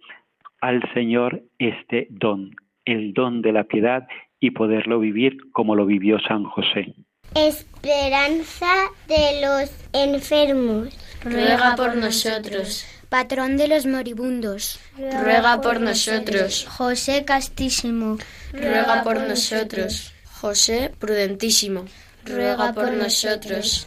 al 0.62 0.80
Señor 0.94 1.42
este 1.58 2.06
don, 2.08 2.56
el 2.86 3.12
don 3.12 3.42
de 3.42 3.52
la 3.52 3.64
piedad 3.64 4.06
y 4.40 4.52
poderlo 4.52 4.98
vivir 4.98 5.36
como 5.52 5.76
lo 5.76 5.84
vivió 5.84 6.18
San 6.26 6.44
José. 6.44 6.94
Esperanza 7.34 8.72
de 9.08 9.40
los 9.42 9.70
enfermos. 9.92 10.96
Ruega 11.24 11.76
por 11.76 11.96
nosotros. 11.96 12.86
Patrón 13.08 13.56
de 13.56 13.68
los 13.68 13.86
moribundos. 13.86 14.80
Ruega 14.96 15.60
por 15.60 15.80
nosotros. 15.80 16.66
José 16.66 17.24
Castísimo. 17.24 18.16
Ruega 18.52 19.02
por 19.02 19.20
nosotros. 19.28 20.14
José 20.42 20.92
prudentísimo, 20.98 21.84
ruega 22.24 22.72
por 22.72 22.92
nosotros. 22.92 23.86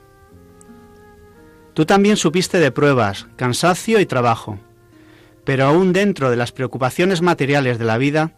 Tú 1.73 1.85
también 1.85 2.17
supiste 2.17 2.59
de 2.59 2.71
pruebas, 2.71 3.27
cansancio 3.37 3.99
y 3.99 4.05
trabajo, 4.05 4.59
pero 5.45 5.65
aún 5.65 5.93
dentro 5.93 6.29
de 6.29 6.35
las 6.35 6.51
preocupaciones 6.51 7.21
materiales 7.21 7.79
de 7.79 7.85
la 7.85 7.97
vida, 7.97 8.31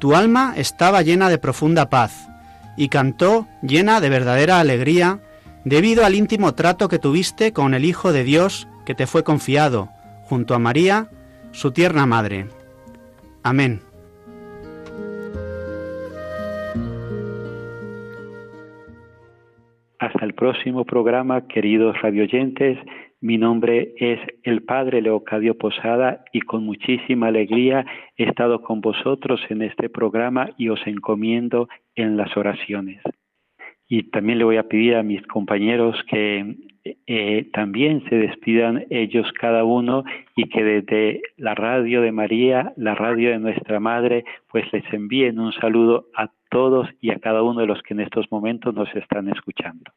tu 0.00 0.14
alma 0.14 0.54
estaba 0.56 1.02
llena 1.02 1.28
de 1.28 1.38
profunda 1.38 1.90
paz 1.90 2.28
y 2.76 2.88
cantó 2.88 3.46
llena 3.62 4.00
de 4.00 4.08
verdadera 4.08 4.58
alegría 4.58 5.20
debido 5.64 6.04
al 6.04 6.14
íntimo 6.14 6.54
trato 6.54 6.88
que 6.88 6.98
tuviste 6.98 7.52
con 7.52 7.74
el 7.74 7.84
Hijo 7.84 8.12
de 8.12 8.24
Dios 8.24 8.66
que 8.84 8.94
te 8.94 9.06
fue 9.06 9.22
confiado, 9.22 9.90
junto 10.24 10.54
a 10.54 10.58
María, 10.58 11.08
su 11.52 11.70
tierna 11.70 12.06
madre. 12.06 12.48
Amén. 13.42 13.91
Hasta 20.02 20.24
el 20.24 20.34
próximo 20.34 20.84
programa, 20.84 21.46
queridos 21.46 21.96
radioyentes. 22.02 22.76
Mi 23.20 23.38
nombre 23.38 23.94
es 23.98 24.18
el 24.42 24.64
Padre 24.64 25.00
Leocadio 25.00 25.56
Posada 25.56 26.24
y 26.32 26.40
con 26.40 26.64
muchísima 26.64 27.28
alegría 27.28 27.86
he 28.16 28.24
estado 28.24 28.62
con 28.62 28.80
vosotros 28.80 29.40
en 29.48 29.62
este 29.62 29.88
programa 29.88 30.50
y 30.58 30.70
os 30.70 30.84
encomiendo 30.88 31.68
en 31.94 32.16
las 32.16 32.36
oraciones. 32.36 33.00
Y 33.86 34.10
también 34.10 34.38
le 34.38 34.44
voy 34.44 34.56
a 34.56 34.66
pedir 34.66 34.96
a 34.96 35.04
mis 35.04 35.24
compañeros 35.28 35.94
que 36.10 36.56
eh, 37.06 37.48
también 37.52 38.02
se 38.08 38.16
despidan 38.16 38.84
ellos 38.90 39.30
cada 39.38 39.62
uno 39.62 40.02
y 40.34 40.48
que 40.48 40.64
desde 40.64 41.20
la 41.36 41.54
radio 41.54 42.02
de 42.02 42.10
María, 42.10 42.72
la 42.76 42.96
radio 42.96 43.30
de 43.30 43.38
nuestra 43.38 43.78
Madre, 43.78 44.24
pues 44.50 44.64
les 44.72 44.82
envíen 44.92 45.38
un 45.38 45.52
saludo 45.52 46.06
a 46.16 46.28
todos 46.52 46.86
y 47.00 47.10
a 47.10 47.18
cada 47.18 47.42
uno 47.42 47.60
de 47.60 47.66
los 47.66 47.82
que 47.82 47.94
en 47.94 48.00
estos 48.00 48.30
momentos 48.30 48.74
nos 48.74 48.94
están 48.94 49.28
escuchando. 49.28 49.90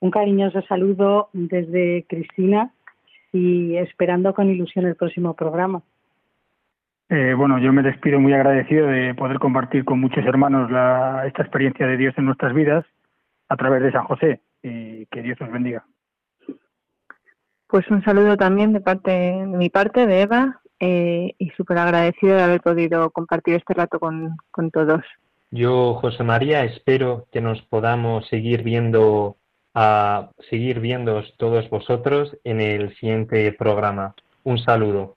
Un 0.00 0.10
cariñoso 0.10 0.60
saludo 0.62 1.30
desde 1.32 2.04
Cristina 2.08 2.72
y 3.32 3.76
esperando 3.76 4.34
con 4.34 4.50
ilusión 4.50 4.86
el 4.86 4.96
próximo 4.96 5.34
programa. 5.34 5.82
Eh, 7.08 7.34
bueno, 7.34 7.58
yo 7.58 7.72
me 7.72 7.82
despido 7.82 8.18
muy 8.18 8.32
agradecido 8.32 8.88
de 8.88 9.14
poder 9.14 9.38
compartir 9.38 9.84
con 9.84 10.00
muchos 10.00 10.24
hermanos 10.26 10.70
la, 10.70 11.24
esta 11.26 11.42
experiencia 11.42 11.86
de 11.86 11.96
Dios 11.96 12.14
en 12.18 12.24
nuestras 12.24 12.52
vidas 12.52 12.84
a 13.48 13.56
través 13.56 13.82
de 13.82 13.92
San 13.92 14.04
José 14.04 14.40
y 14.62 15.06
que 15.06 15.22
Dios 15.22 15.40
os 15.40 15.50
bendiga. 15.50 15.84
Pues 17.68 17.88
un 17.88 18.02
saludo 18.02 18.36
también 18.36 18.72
de 18.72 18.80
parte 18.80 19.10
de 19.10 19.46
mi 19.46 19.70
parte, 19.70 20.06
de 20.06 20.22
Eva, 20.22 20.59
eh, 20.80 21.34
y 21.38 21.50
súper 21.50 21.78
agradecido 21.78 22.36
de 22.36 22.42
haber 22.42 22.60
podido 22.60 23.10
compartir 23.10 23.54
este 23.54 23.74
rato 23.74 24.00
con, 24.00 24.36
con 24.50 24.70
todos. 24.70 25.02
Yo, 25.50 25.94
José 25.94 26.24
María, 26.24 26.64
espero 26.64 27.26
que 27.32 27.40
nos 27.40 27.60
podamos 27.62 28.26
seguir 28.28 28.62
viendo 28.62 29.36
a 29.74 30.30
seguir 30.48 30.80
viendo 30.80 31.22
todos 31.36 31.68
vosotros 31.70 32.36
en 32.44 32.60
el 32.60 32.94
siguiente 32.96 33.52
programa. 33.52 34.14
Un 34.42 34.58
saludo. 34.58 35.16